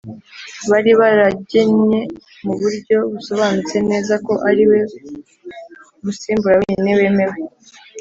bari 0.71 0.91
baragennye 1.01 1.99
mu 2.45 2.53
buryo 2.61 2.97
busobanutse 3.11 3.75
neza 3.89 4.13
ko 4.25 4.31
ʽali 4.41 4.45
ari 4.49 4.63
we 4.69 4.79
musimbura 6.03 6.55
wenyine 6.61 6.91
wemewe 6.99 7.37